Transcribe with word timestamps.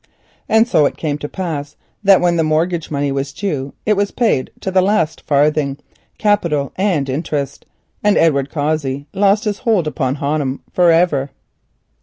And 0.49 0.67
so 0.67 0.87
it 0.87 0.97
came 0.97 1.19
to 1.19 1.29
pass 1.29 1.75
that 2.03 2.21
when 2.21 2.35
the 2.35 2.43
mortgage 2.43 2.89
money 2.89 3.11
was 3.11 3.31
due 3.31 3.75
it 3.85 3.93
was 3.95 4.09
paid 4.09 4.49
to 4.61 4.71
the 4.71 4.81
last 4.81 5.21
farthing, 5.21 5.77
capital 6.17 6.73
and 6.75 7.07
interest, 7.07 7.67
and 8.03 8.17
Edward 8.17 8.49
Cossey 8.49 9.05
lost 9.13 9.43
his 9.43 9.59
hold 9.59 9.85
upon 9.85 10.15
Honham 10.15 10.61
for 10.73 10.89
ever. 10.89 11.29